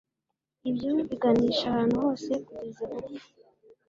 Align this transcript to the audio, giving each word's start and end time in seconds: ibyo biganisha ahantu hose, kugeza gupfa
ibyo 0.69 0.89
biganisha 1.09 1.65
ahantu 1.71 1.95
hose, 2.03 2.31
kugeza 2.45 2.83
gupfa 2.93 3.29